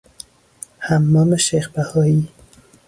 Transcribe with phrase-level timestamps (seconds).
[0.79, 2.27] حمام شیخ بهایی